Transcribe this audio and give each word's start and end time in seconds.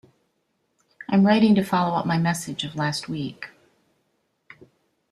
I'm 1.07 1.27
writing 1.27 1.53
to 1.53 1.63
follow 1.63 1.93
up 1.95 2.07
my 2.07 2.17
message 2.17 2.63
of 2.63 2.75
last 2.75 3.07
week. 3.07 3.49